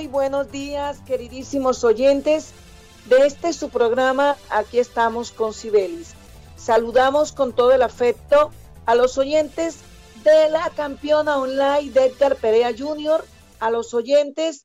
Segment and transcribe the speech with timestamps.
[0.00, 2.54] muy buenos días, queridísimos oyentes
[3.04, 4.34] de este su programa.
[4.48, 6.14] Aquí estamos con Sibelis.
[6.56, 8.50] Saludamos con todo el afecto
[8.86, 9.80] a los oyentes
[10.24, 13.22] de la campeona online de Edgar Perea Jr.,
[13.58, 14.64] a los oyentes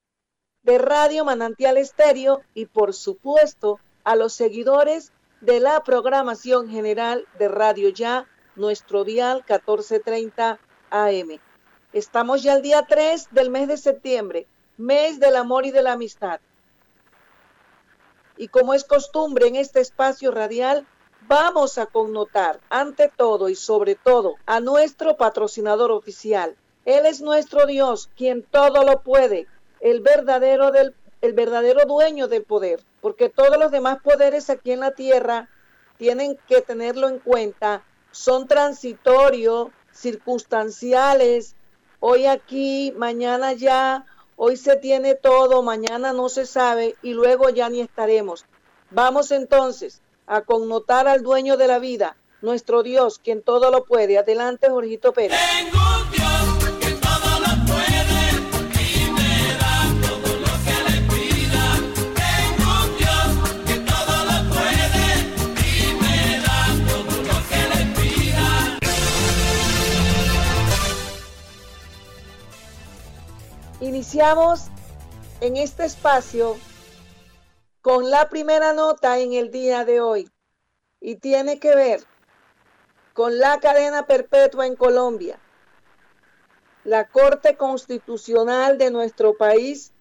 [0.64, 5.12] de Radio Manantial Estéreo y por supuesto a los seguidores
[5.42, 8.26] de la programación general de Radio Ya,
[8.56, 10.60] nuestro dial 1430
[10.92, 11.40] AM.
[11.92, 14.48] Estamos ya el día 3 del mes de septiembre,
[14.78, 16.40] mes del amor y de la amistad.
[18.38, 20.86] Y como es costumbre en este espacio radial,
[21.28, 26.56] vamos a connotar ante todo y sobre todo a nuestro patrocinador oficial.
[26.86, 29.48] Él es nuestro Dios, quien todo lo puede,
[29.80, 34.82] el verdadero, del, el verdadero dueño del poder, porque todos los demás poderes aquí en
[34.82, 35.50] la tierra
[35.98, 41.56] tienen que tenerlo en cuenta, son transitorios, circunstanciales,
[42.00, 47.70] hoy aquí, mañana ya, hoy se tiene todo, mañana no se sabe y luego ya
[47.70, 48.46] ni estaremos.
[48.92, 54.18] Vamos entonces a connotar al dueño de la vida, nuestro Dios, quien todo lo puede.
[54.18, 55.40] Adelante, Jorgito Pérez.
[73.82, 74.68] Iniciamos
[75.42, 76.56] en este espacio
[77.82, 80.32] con la primera nota en el día de hoy
[81.02, 82.00] y tiene que ver
[83.14, 85.40] con la cadena perpetua en Colombia.
[86.86, 89.92] La Corte Constitucional de nuestro país,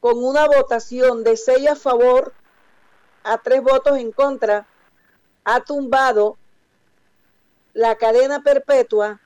[0.00, 2.34] con una votación de seis a favor
[3.22, 4.66] a tres votos en contra,
[5.44, 6.36] ha tumbado
[7.72, 9.22] la cadena perpetua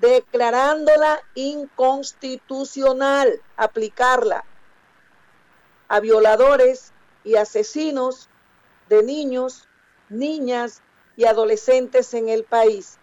[0.00, 4.44] declarándola inconstitucional, aplicarla
[5.88, 6.92] a violadores
[7.24, 8.28] y asesinos
[8.88, 9.68] de niños,
[10.08, 10.82] niñas
[11.16, 12.98] y adolescentes en el país.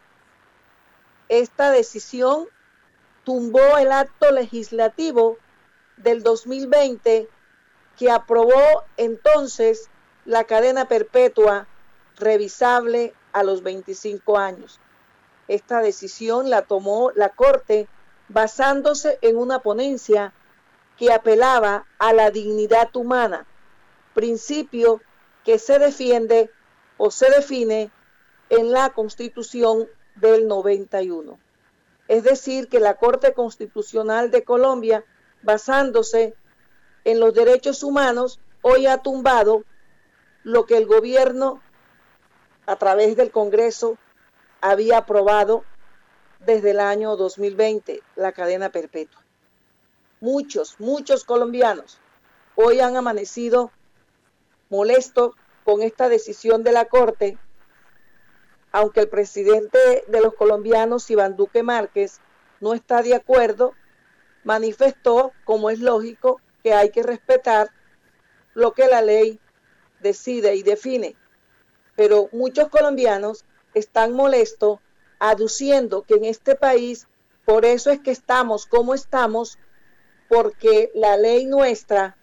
[1.30, 2.48] Esta decisión
[3.24, 5.38] tumbó el acto legislativo
[5.98, 7.30] del 2020
[7.98, 9.90] que aprobó entonces
[10.26, 11.68] la cadena perpetua
[12.18, 14.80] revisable a los 25 años.
[15.50, 17.88] Esta decisión la tomó la Corte
[18.28, 20.32] basándose en una ponencia
[20.96, 23.48] que apelaba a la dignidad humana,
[24.14, 25.02] principio
[25.44, 26.52] que se defiende
[26.98, 27.90] o se define
[28.50, 31.40] en la Constitución del 91.
[32.08, 35.04] Es decir, que la Corte Constitucional de Colombia,
[35.42, 36.36] basándose
[37.06, 39.64] en los derechos humanos, hoy ha tumbado
[40.44, 41.60] lo que el gobierno,
[42.68, 43.98] a través del Congreso,
[44.62, 45.64] había aprobado
[46.40, 49.24] desde el año 2020 la cadena perpetua.
[50.22, 52.00] Muchos, muchos colombianos
[52.56, 53.72] hoy han amanecido
[54.70, 55.34] molestos
[55.64, 57.38] con esta decisión de la Corte,
[58.72, 62.20] aunque el presidente de los colombianos, Iván Duque Márquez,
[62.60, 63.74] no está de acuerdo,
[64.44, 67.70] manifestó, como es lógico, que hay que respetar
[68.54, 69.40] lo que la ley
[70.02, 71.16] decide y define.
[71.96, 73.46] Pero muchos colombianos
[73.80, 74.80] están molestos
[75.20, 77.08] aduciendo que en este país,
[77.46, 79.58] por eso es que estamos como estamos,
[80.28, 82.18] porque la ley nuestra,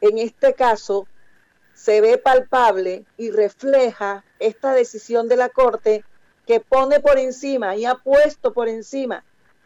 [0.00, 1.06] en este caso,
[1.74, 6.04] se ve palpable y refleja esta decisión de la Corte
[6.46, 9.24] que pone por encima y ha puesto por encima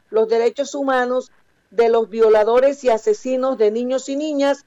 [0.08, 1.30] los derechos humanos
[1.70, 4.64] de los violadores y asesinos de niños y niñas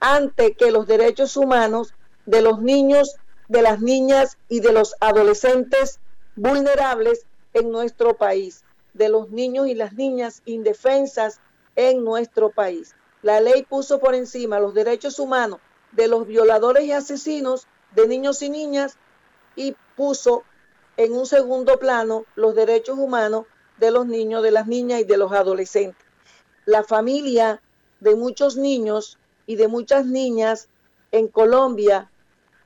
[0.00, 1.92] ante que los derechos humanos
[2.24, 3.16] de los niños
[3.48, 6.00] de las niñas y de los adolescentes
[6.36, 8.64] vulnerables en nuestro país,
[8.94, 11.40] de los niños y las niñas indefensas
[11.76, 12.94] en nuestro país.
[13.22, 15.60] La ley puso por encima los derechos humanos
[15.92, 18.96] de los violadores y asesinos de niños y niñas
[19.56, 20.44] y puso
[20.96, 23.46] en un segundo plano los derechos humanos
[23.78, 26.06] de los niños, de las niñas y de los adolescentes.
[26.66, 27.62] La familia
[28.00, 30.68] de muchos niños y de muchas niñas
[31.10, 32.10] en Colombia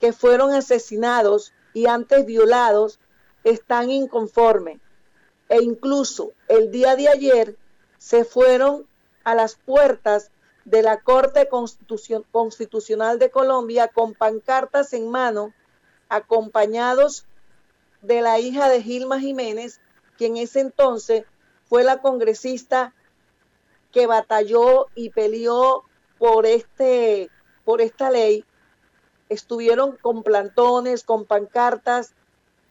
[0.03, 2.99] que fueron asesinados y antes violados
[3.45, 4.81] están inconformes.
[5.49, 7.57] E incluso el día de ayer
[7.99, 8.85] se fueron
[9.23, 10.33] a las puertas
[10.65, 15.55] de la Corte Constitucional de Colombia con pancartas en mano,
[16.09, 17.25] acompañados
[18.01, 19.81] de la hija de Gilma Jiménez,
[20.19, 21.27] quien ese entonces
[21.69, 22.93] fue la congresista
[23.93, 25.85] que batalló y peleó
[26.19, 27.31] por este
[27.65, 28.45] por esta ley
[29.33, 32.15] estuvieron con plantones, con pancartas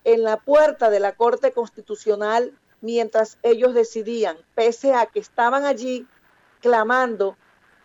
[0.03, 6.07] en la puerta de la Corte Constitucional mientras ellos decidían, pese a que estaban allí
[6.61, 7.37] clamando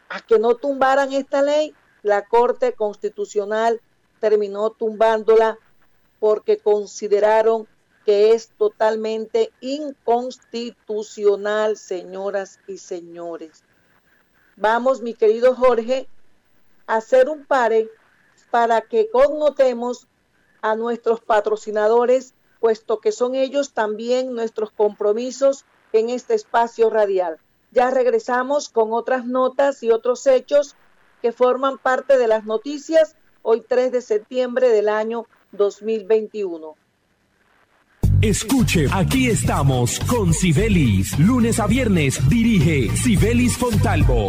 [0.08, 3.80] a que no tumbaran esta ley, la Corte Constitucional
[4.20, 5.58] terminó tumbándola
[6.20, 7.66] porque consideraron
[8.04, 13.64] que es totalmente inconstitucional, señoras y señores.
[14.56, 16.08] Vamos, mi querido Jorge,
[16.86, 17.90] a hacer un pare
[18.50, 20.06] para que connotemos
[20.62, 27.38] a nuestros patrocinadores, puesto que son ellos también nuestros compromisos en este espacio radial.
[27.70, 30.76] Ya regresamos con otras notas y otros hechos
[31.22, 36.74] que forman parte de las noticias hoy 3 de septiembre del año 2021.
[38.22, 41.18] Escuche, aquí estamos con Sibelis.
[41.18, 44.28] Lunes a viernes dirige Sibelis Fontalvo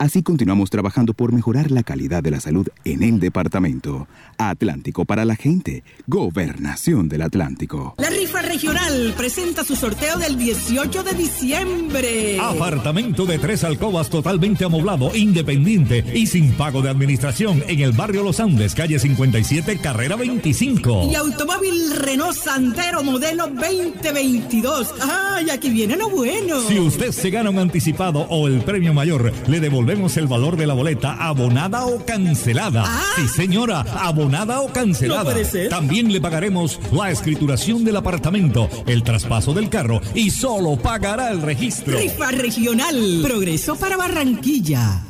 [0.00, 4.08] Así continuamos trabajando por mejorar la calidad de la salud en el departamento.
[4.38, 5.84] Atlántico para la gente.
[6.06, 7.96] Gobernación del Atlántico.
[7.98, 12.40] La rifa regional presenta su sorteo del 18 de diciembre.
[12.40, 18.22] Apartamento de tres alcobas totalmente amoblado, independiente y sin pago de administración en el barrio
[18.22, 21.10] Los Andes, calle 57, carrera 25.
[21.12, 24.94] Y automóvil Renault Santero modelo 2022.
[25.02, 26.62] ¡Ay, aquí viene lo bueno!
[26.62, 30.56] Si usted se gana un anticipado o el premio mayor, le devolvemos vemos el valor
[30.56, 32.84] de la boleta abonada o cancelada.
[32.86, 33.02] Ah.
[33.16, 35.24] Sí, señora, abonada o cancelada.
[35.24, 35.68] No puede ser.
[35.68, 41.42] También le pagaremos la escrituración del apartamento, el traspaso del carro y solo pagará el
[41.42, 41.98] registro.
[41.98, 43.18] Rifa regional.
[43.24, 45.09] Progreso para Barranquilla.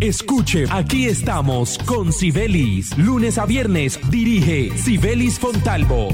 [0.00, 2.98] Escuche, aquí estamos con Sibelis.
[2.98, 6.08] Lunes a viernes dirige Sibelis Fontalvo.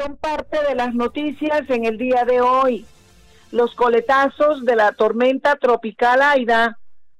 [0.00, 2.86] Son parte de las noticias en el día de hoy.
[3.52, 6.78] Los coletazos de la tormenta tropical Aida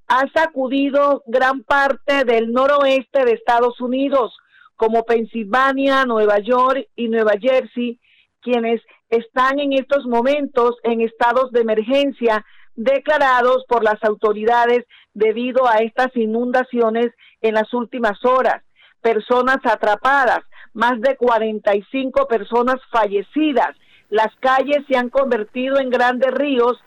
[0.08, 4.34] ha sacudido gran parte del noroeste de Estados Unidos,
[4.74, 8.00] como Pensilvania, Nueva York y Nueva Jersey,
[8.40, 12.42] quienes están en estos momentos en estados de emergencia
[12.76, 17.08] declarados por las autoridades debido a estas inundaciones
[17.40, 18.62] en las últimas horas.
[19.00, 20.40] Personas atrapadas,
[20.74, 23.74] más de 45 personas fallecidas.
[24.10, 26.78] Las calles se han convertido en grandes ríos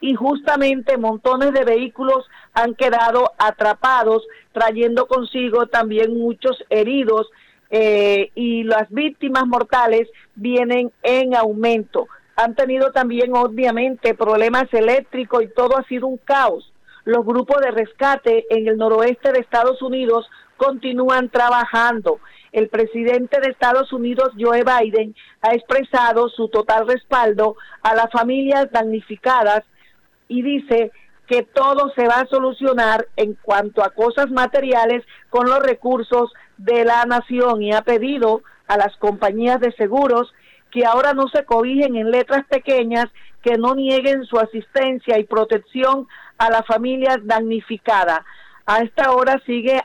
[0.00, 7.28] y justamente montones de vehículos han quedado atrapados, trayendo consigo también muchos heridos
[7.70, 12.06] eh, y las víctimas mortales vienen en aumento
[12.36, 16.72] han tenido también obviamente problemas eléctricos y todo ha sido un caos.
[17.04, 22.18] Los grupos de rescate en el noroeste de Estados Unidos continúan trabajando.
[22.52, 28.70] El presidente de Estados Unidos, Joe Biden, ha expresado su total respaldo a las familias
[28.72, 29.64] damnificadas
[30.28, 30.92] y dice
[31.26, 36.84] que todo se va a solucionar en cuanto a cosas materiales con los recursos de
[36.84, 40.32] la nación y ha pedido a las compañías de seguros
[40.74, 43.06] que ahora no se cobijen en letras pequeñas,
[43.42, 48.24] que no nieguen su asistencia y protección a la familia damnificada.
[48.66, 49.80] A esta hora sigue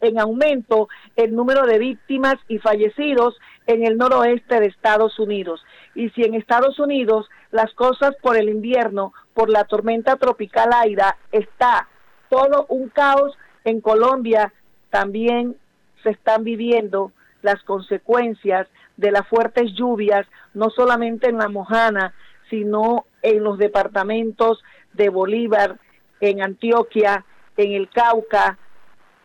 [0.00, 5.62] en aumento el número de víctimas y fallecidos en el noroeste de Estados Unidos.
[5.94, 11.18] Y si en Estados Unidos las cosas por el invierno, por la tormenta tropical Aida,
[11.32, 11.86] está
[12.30, 14.54] todo un caos, en Colombia
[14.88, 15.56] también
[16.02, 17.12] se están viviendo
[17.42, 22.14] las consecuencias de las fuertes lluvias, no solamente en La Mojana,
[22.50, 25.78] sino en los departamentos de Bolívar,
[26.20, 27.24] en Antioquia,
[27.56, 28.58] en el Cauca,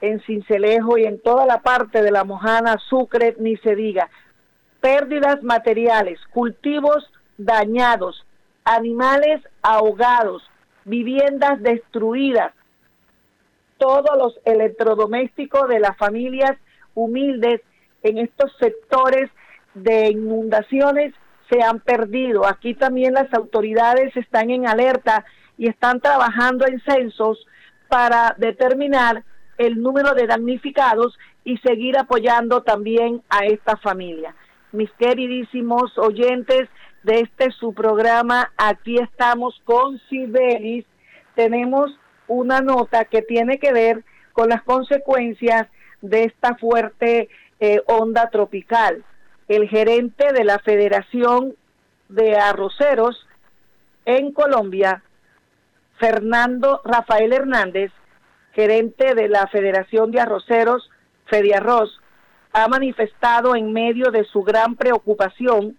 [0.02, 4.10] en Cincelejo y en toda la parte de La Mojana, Sucre, ni se diga.
[4.80, 8.26] Pérdidas materiales, cultivos dañados,
[8.64, 10.44] animales ahogados,
[10.86, 12.54] viviendas destruidas,
[13.78, 16.58] todos los electrodomésticos de las familias
[16.96, 17.62] humildes
[18.04, 19.30] en estos sectores
[19.84, 21.14] de inundaciones
[21.50, 22.46] se han perdido.
[22.46, 25.26] Aquí también las autoridades están en alerta
[25.58, 27.46] y están trabajando en censos
[27.88, 29.24] para determinar
[29.58, 34.36] el número de damnificados y seguir apoyando también a esta familia.
[34.72, 36.70] Mis queridísimos oyentes
[37.04, 40.86] de este su programa, aquí estamos con Sibelis.
[41.36, 45.68] Tenemos una nota que tiene que ver con las consecuencias
[46.02, 49.04] de esta fuerte eh, onda tropical
[49.50, 51.56] el gerente de la Federación
[52.08, 53.28] de Arroceros
[54.06, 55.04] en Colombia,
[55.98, 57.92] Fernando Rafael Hernández,
[58.54, 60.92] gerente de la Federación de Arroceros,
[61.26, 62.00] Fediarroz,
[62.54, 65.76] ha manifestado en medio de su gran preocupación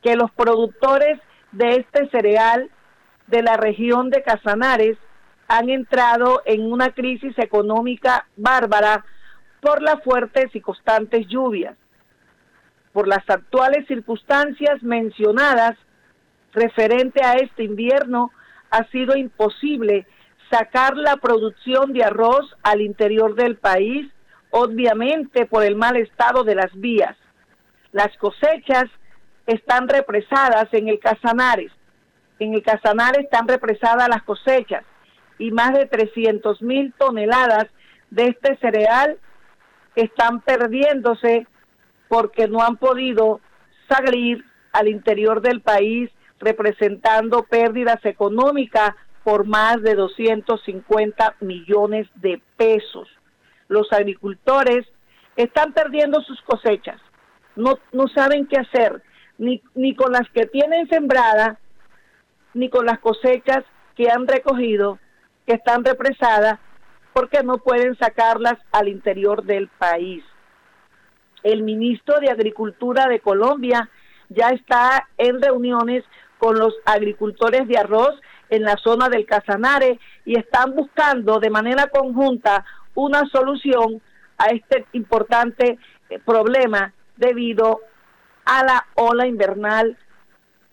[0.00, 1.18] que los productores
[1.50, 2.70] de este cereal
[3.26, 4.96] de la región de Casanares
[5.48, 9.04] han entrado en una crisis económica bárbara
[9.60, 11.76] por las fuertes y constantes lluvias
[12.98, 15.76] por las actuales circunstancias mencionadas
[16.52, 18.32] referente a este invierno,
[18.72, 20.04] ha sido imposible
[20.50, 24.10] sacar la producción de arroz al interior del país,
[24.50, 27.16] obviamente por el mal estado de las vías.
[27.92, 28.86] Las cosechas
[29.46, 31.70] están represadas en el Casanares.
[32.40, 34.82] En el Casanares están represadas las cosechas
[35.38, 37.68] y más de 300 mil toneladas
[38.10, 39.18] de este cereal
[39.94, 41.46] están perdiéndose
[42.08, 43.40] porque no han podido
[43.88, 46.10] salir al interior del país
[46.40, 53.08] representando pérdidas económicas por más de 250 millones de pesos.
[53.68, 54.86] Los agricultores
[55.36, 57.00] están perdiendo sus cosechas,
[57.56, 59.02] no, no saben qué hacer,
[59.36, 61.58] ni, ni con las que tienen sembrada,
[62.54, 63.64] ni con las cosechas
[63.96, 64.98] que han recogido,
[65.46, 66.58] que están represadas,
[67.12, 70.24] porque no pueden sacarlas al interior del país.
[71.42, 73.88] El ministro de Agricultura de Colombia
[74.28, 76.04] ya está en reuniones
[76.38, 78.14] con los agricultores de arroz
[78.50, 82.64] en la zona del Casanare y están buscando de manera conjunta
[82.94, 84.00] una solución
[84.38, 85.78] a este importante
[86.10, 87.80] eh, problema debido
[88.44, 89.98] a la ola invernal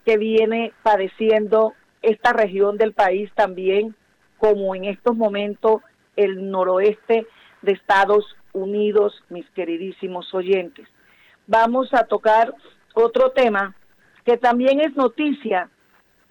[0.06, 3.96] que viene padeciendo esta región del país también,
[4.38, 5.82] como en estos momentos
[6.16, 7.26] el noroeste
[7.64, 8.24] de Estados
[8.56, 10.88] Unidos, mis queridísimos oyentes.
[11.46, 12.54] Vamos a tocar
[12.94, 13.76] otro tema
[14.26, 15.70] que también es noticia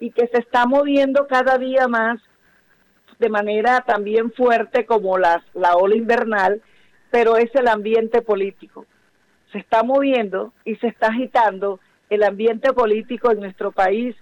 [0.00, 2.18] y que se está moviendo cada día más
[3.18, 6.62] de manera también fuerte como las, la ola invernal,
[7.10, 8.86] pero es el ambiente político.
[9.52, 11.78] Se está moviendo y se está agitando
[12.10, 14.16] el ambiente político en nuestro país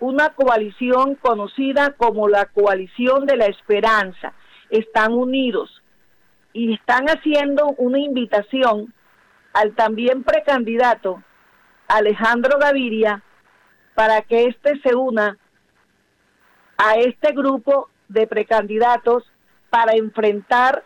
[0.02, 4.32] una coalición conocida como la coalición de la esperanza.
[4.68, 5.80] Están unidos
[6.52, 8.92] y están haciendo una invitación
[9.52, 11.22] al también precandidato
[11.86, 13.22] Alejandro Gaviria
[13.94, 15.38] para que éste se una
[16.78, 19.22] a este grupo de precandidatos
[19.70, 20.82] para enfrentar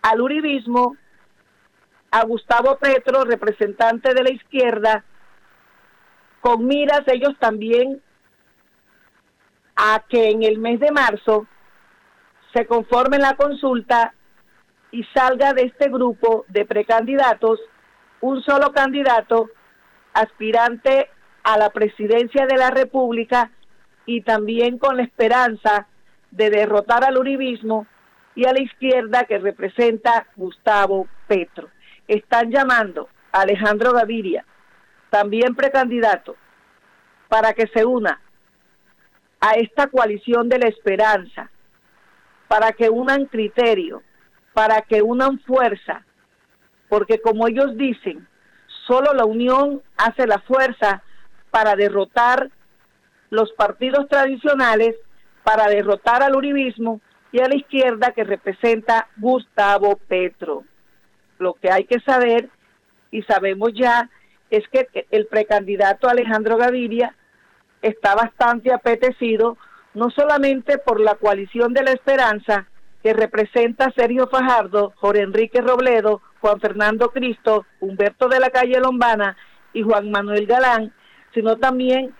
[0.00, 0.96] al uribismo,
[2.12, 5.04] a Gustavo Petro, representante de la izquierda,
[6.40, 8.00] con miras ellos también
[9.84, 11.48] a que en el mes de marzo
[12.54, 14.14] se conforme la consulta
[14.92, 17.58] y salga de este grupo de precandidatos
[18.20, 19.50] un solo candidato
[20.14, 21.10] aspirante
[21.42, 23.50] a la presidencia de la República
[24.06, 25.88] y también con la esperanza
[26.30, 27.88] de derrotar al uribismo
[28.36, 31.70] y a la izquierda que representa Gustavo Petro.
[32.06, 34.44] Están llamando a Alejandro Gaviria,
[35.10, 36.36] también precandidato,
[37.28, 38.20] para que se una
[39.42, 41.50] a esta coalición de la esperanza,
[42.48, 44.02] para que unan criterio,
[44.54, 46.06] para que unan fuerza,
[46.88, 48.26] porque como ellos dicen,
[48.86, 51.02] solo la unión hace la fuerza
[51.50, 52.50] para derrotar
[53.30, 54.94] los partidos tradicionales
[55.42, 57.00] para derrotar al uribismo
[57.32, 60.64] y a la izquierda que representa Gustavo Petro.
[61.38, 62.48] Lo que hay que saber,
[63.10, 64.08] y sabemos ya,
[64.50, 67.16] es que el precandidato Alejandro Gaviria
[67.82, 69.58] está bastante apetecido,
[69.94, 72.66] no solamente por la coalición de la esperanza,
[73.02, 79.36] que representa Sergio Fajardo, Jorge Enrique Robledo, Juan Fernando Cristo, Humberto de la Calle Lombana
[79.72, 80.92] y Juan Manuel Galán,
[81.34, 82.14] sino también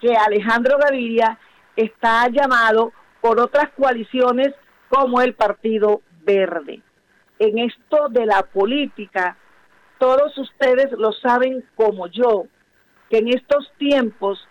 [0.00, 1.38] que Alejandro Gaviria
[1.74, 4.50] está llamado por otras coaliciones
[4.88, 6.82] como el Partido Verde.
[7.38, 9.38] En esto de la política,
[9.98, 12.44] todos ustedes lo saben como yo,
[13.08, 14.46] que en estos tiempos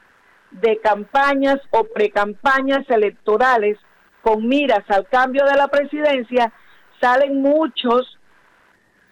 [0.52, 3.78] de campañas o precampañas electorales
[4.22, 6.52] con miras al cambio de la presidencia,
[7.00, 8.20] salen muchos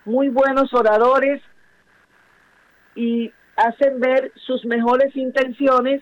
[0.06, 1.42] muy buenos oradores
[2.96, 6.02] y hacen ver sus mejores intenciones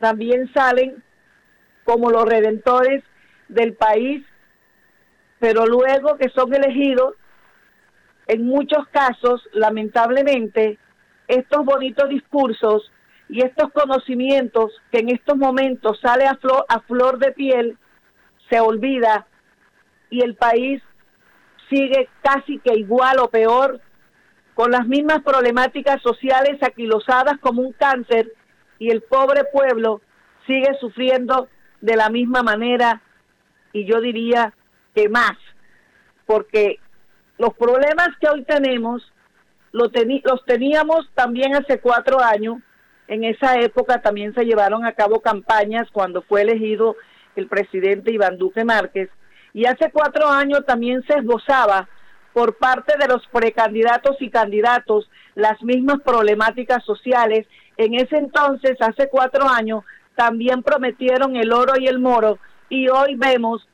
[0.00, 1.02] también salen
[1.84, 3.02] como los redentores
[3.48, 4.24] del país,
[5.38, 7.14] pero luego que son elegidos,
[8.26, 10.78] en muchos casos, lamentablemente,
[11.28, 12.90] estos bonitos discursos
[13.28, 17.78] y estos conocimientos que en estos momentos sale a flor, a flor de piel,
[18.48, 19.26] se olvida
[20.10, 20.82] y el país
[21.68, 23.80] sigue casi que igual o peor,
[24.54, 28.32] con las mismas problemáticas sociales aquilosadas como un cáncer
[28.78, 30.00] y el pobre pueblo
[30.46, 31.48] sigue sufriendo
[31.80, 33.02] de la misma manera
[33.72, 34.54] y yo diría
[34.94, 35.36] que más,
[36.24, 36.78] porque
[37.38, 39.12] los problemas que hoy tenemos
[39.72, 39.90] los,
[40.24, 42.58] los teníamos también hace cuatro años.
[43.08, 46.96] En esa época también se llevaron a cabo campañas cuando fue elegido
[47.36, 49.10] el presidente Iván Duque Márquez.
[49.52, 51.88] Y hace cuatro años también se esbozaba
[52.32, 57.46] por parte de los precandidatos y candidatos las mismas problemáticas sociales.
[57.76, 59.84] En ese entonces, hace cuatro años,
[60.16, 62.38] también prometieron el oro y el moro
[62.68, 63.66] y hoy vemos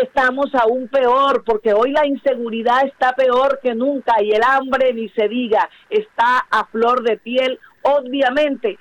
[0.00, 5.08] estamos aún peor, porque hoy la inseguridad está peor que nunca y el hambre, ni
[5.10, 8.78] se diga, está a flor de piel, obviamente,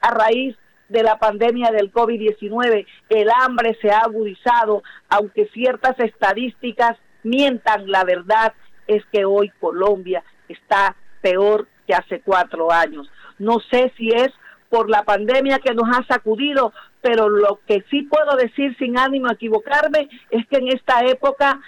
[0.00, 0.56] a raíz
[0.88, 8.04] de la pandemia del COVID-19, el hambre se ha agudizado, aunque ciertas estadísticas mientan, la
[8.04, 8.52] verdad
[8.86, 13.10] es que hoy Colombia está peor que hace cuatro años.
[13.38, 14.28] No sé si es
[14.68, 16.72] por la pandemia que nos ha sacudido,
[17.04, 21.60] pero lo que sí puedo decir sin ánimo a equivocarme es que en esta época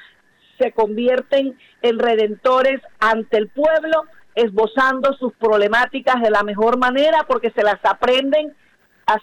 [0.57, 7.51] se convierten en redentores ante el pueblo, esbozando sus problemáticas de la mejor manera porque
[7.51, 8.57] se las aprenden,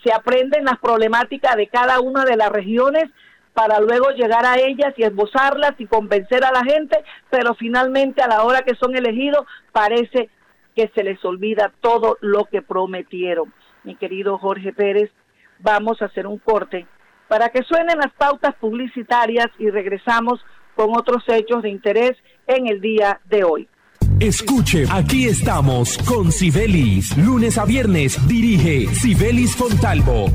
[0.04, 3.06] se aprenden las problemáticas de cada una de las regiones
[3.56, 8.28] para luego llegar a ellas y esbozarlas y convencer a la gente, pero finalmente a
[8.28, 10.30] la hora que son elegidos parece
[10.76, 13.52] que se les olvida todo lo que prometieron.
[13.84, 15.10] Mi querido Jorge Pérez,
[15.64, 16.86] vamos a hacer un corte
[17.28, 20.40] para que suenen las pautas publicitarias y regresamos
[20.76, 22.12] con otros hechos de interés
[22.46, 23.68] en el día de hoy.
[24.20, 27.18] Escuche, aquí estamos con Sibelis.
[27.18, 30.28] Lunes a viernes dirige Sibelis Fontalvo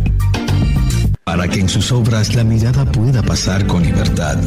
[1.29, 4.39] para que en sus obras la mirada pueda pasar con libertad,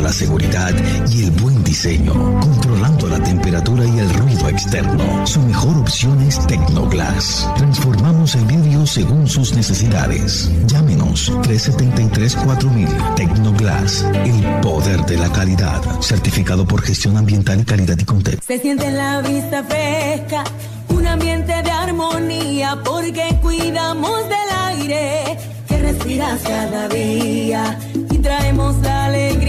[0.00, 0.72] la seguridad
[1.10, 5.26] y el buen diseño, controlando la temperatura y el ruido externo.
[5.26, 7.48] Su mejor opción es Tecnoglass.
[7.56, 10.50] Transformamos el vidrio según sus necesidades.
[10.66, 18.04] Llámenos 373-4000 Tecnoglass, el poder de la calidad, certificado por gestión ambiental y calidad y
[18.04, 18.42] contexto.
[18.46, 20.44] Se siente la vista fresca,
[20.88, 25.38] un ambiente de armonía porque cuidamos del aire
[25.80, 27.78] respiras cada día
[28.10, 29.39] y traemos alegría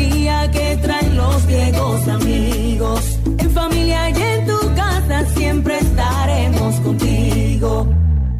[0.51, 3.19] que traen los viejos amigos.
[3.37, 7.87] En familia y en tu casa siempre estaremos contigo.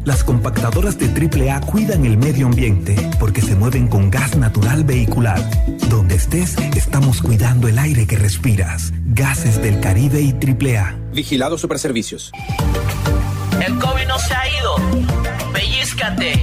[0.04, 5.40] Las compactadoras de AAA cuidan el medio ambiente porque se mueven con gas natural vehicular.
[5.88, 8.92] Donde estés, estamos cuidando el aire que respiras.
[9.06, 10.96] Gases del Caribe y AAA.
[11.12, 12.32] Vigilado Superservicios.
[13.64, 14.76] El COVID no se ha ido.
[15.52, 16.42] Pellizcate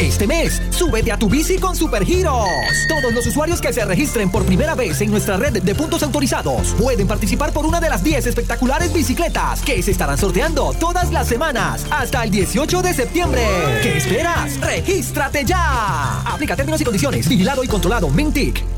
[0.00, 2.46] Este mes, súbete a tu bici con Supergiros.
[2.88, 6.72] Todos los usuarios que se registren por primera vez en nuestra red de puntos autorizados
[6.74, 11.26] pueden participar por una de las 10 espectaculares bicicletas que se estarán sorteando todas las
[11.26, 13.42] semanas hasta el 18 de septiembre.
[13.82, 14.60] ¿Qué esperas?
[14.60, 16.20] ¡Regístrate ya!
[16.20, 17.28] Aplica términos y condiciones.
[17.28, 18.08] Vigilado y controlado.
[18.08, 18.77] Mintic.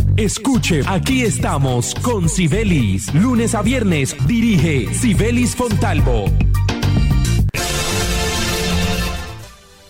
[0.17, 3.13] Escuche, aquí estamos con Sibelis.
[3.15, 6.25] Lunes a viernes dirige Sibelis Fontalvo.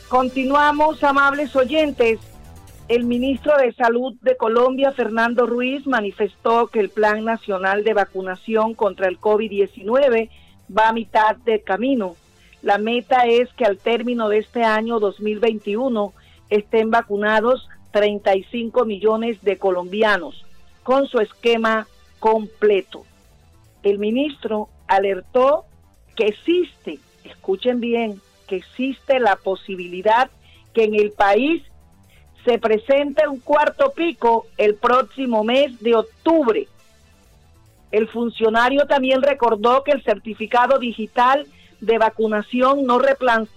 [0.08, 2.20] Continuamos, amables oyentes.
[2.88, 8.76] El ministro de Salud de Colombia, Fernando Ruiz, manifestó que el Plan Nacional de Vacunación
[8.76, 10.30] contra el COVID-19
[10.78, 12.16] va a mitad de camino.
[12.62, 16.14] La meta es que al término de este año 2021
[16.52, 20.46] estén vacunados 35 millones de colombianos
[20.84, 21.88] con su esquema
[22.20, 23.06] completo.
[23.84, 25.66] El ministro alertó
[26.16, 30.30] que existe, escuchen bien, que existe la posibilidad
[30.74, 31.64] que en el país
[32.46, 36.68] se presente un cuarto pico el próximo mes de octubre.
[37.92, 41.46] El funcionario también recordó que el certificado digital
[41.82, 43.02] de vacunación no,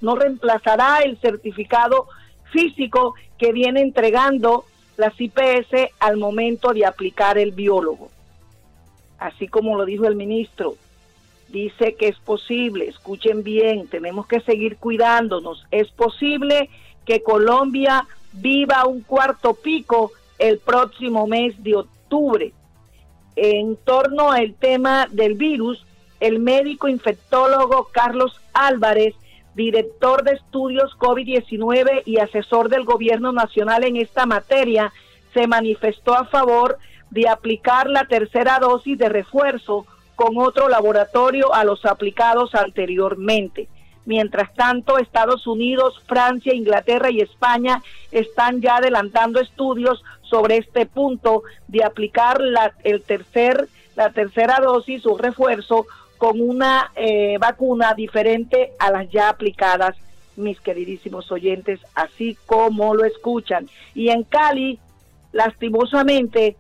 [0.01, 2.09] no reemplazará el certificado
[2.51, 4.65] físico que viene entregando
[4.97, 8.09] las IPS al momento de aplicar el biólogo.
[9.19, 10.77] Así como lo dijo el ministro,
[11.49, 16.71] dice que es posible, escuchen bien, tenemos que seguir cuidándonos, es posible
[17.05, 22.51] que Colombia viva un cuarto pico el próximo mes de octubre.
[23.37, 25.85] En torno al tema del virus,
[26.19, 29.15] el médico infectólogo Carlos Álvarez,
[29.55, 34.93] director de estudios COVID-19 y asesor del gobierno nacional en esta materia,
[35.33, 36.79] se manifestó a favor
[37.11, 39.87] de aplicar la tercera dosis de refuerzo
[40.17, 43.69] con otro laboratorio a los aplicados anteriormente.
[44.07, 51.43] Mientras tanto, Estados Unidos, Francia, Inglaterra y España están ya adelantando estudios sobre este punto
[51.69, 55.87] de aplicar la, el tercer, la tercera dosis o refuerzo
[56.25, 59.95] con una eh, vacuna diferente a las ya aplicadas,
[60.37, 63.69] mis queridísimos oyentes, así como lo escuchan.
[63.95, 64.79] Y en Cali,
[65.33, 66.57] lastimosamente,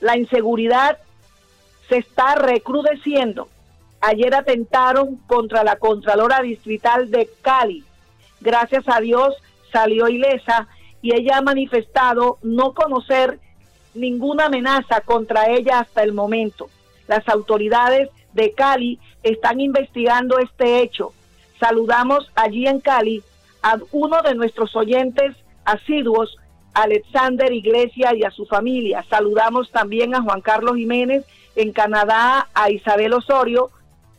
[0.00, 0.98] la inseguridad
[1.88, 3.46] se está recrudeciendo
[4.00, 7.84] Ayer atentaron contra la Contralora Distrital de Cali.
[8.40, 9.34] Gracias a Dios
[9.72, 10.66] salió ilesa
[11.00, 13.38] y ella ha manifestado no conocer
[13.94, 16.68] ninguna amenaza contra ella hasta el momento.
[17.06, 21.12] Las autoridades de Cali están investigando este hecho.
[21.58, 23.22] Saludamos allí en Cali
[23.62, 26.36] a uno de nuestros oyentes asiduos,
[26.74, 29.04] Alexander Iglesia y a su familia.
[29.08, 31.24] Saludamos también a Juan Carlos Jiménez
[31.56, 33.70] en Canadá, a Isabel Osorio,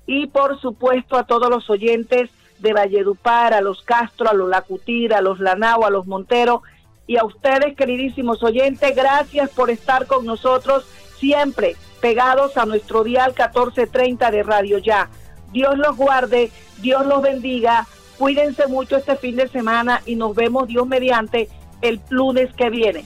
[0.07, 5.13] y por supuesto a todos los oyentes de Valledupar, a los Castro, a los Lacutir,
[5.13, 6.63] a los Lanao, a los Montero
[7.07, 10.85] y a ustedes queridísimos oyentes, gracias por estar con nosotros
[11.19, 15.09] siempre pegados a nuestro dial 1430 de Radio Ya.
[15.51, 17.87] Dios los guarde, Dios los bendiga,
[18.19, 21.49] cuídense mucho este fin de semana y nos vemos Dios mediante
[21.81, 23.05] el lunes que viene.